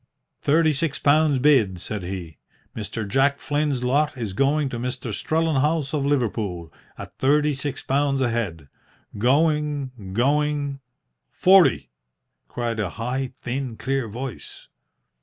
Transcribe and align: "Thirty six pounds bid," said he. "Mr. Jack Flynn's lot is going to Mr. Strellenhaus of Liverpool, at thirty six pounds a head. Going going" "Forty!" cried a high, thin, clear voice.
"Thirty 0.41 0.73
six 0.73 0.97
pounds 0.97 1.37
bid," 1.37 1.79
said 1.79 2.01
he. 2.01 2.37
"Mr. 2.75 3.07
Jack 3.07 3.37
Flynn's 3.39 3.83
lot 3.83 4.17
is 4.17 4.33
going 4.33 4.67
to 4.69 4.79
Mr. 4.79 5.13
Strellenhaus 5.13 5.93
of 5.93 6.07
Liverpool, 6.07 6.73
at 6.97 7.15
thirty 7.19 7.53
six 7.53 7.83
pounds 7.83 8.19
a 8.19 8.29
head. 8.29 8.67
Going 9.19 9.91
going" 10.13 10.79
"Forty!" 11.43 11.91
cried 12.47 12.79
a 12.79 12.89
high, 12.97 13.33
thin, 13.43 13.77
clear 13.77 14.07
voice. 14.07 14.69